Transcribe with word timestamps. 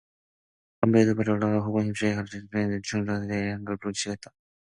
건배의 0.81 1.05
두 1.05 1.15
팔이 1.15 1.29
올라갔다가 1.29 1.63
허공을 1.63 1.83
힘있게 1.83 2.15
가르자 2.15 2.39
청년들은 2.39 2.81
정중한 2.89 3.21
태도로 3.27 3.35
애향가를 3.35 3.77
부르기 3.77 3.99
시작한다. 3.99 4.33